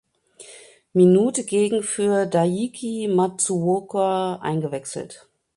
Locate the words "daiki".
2.25-3.07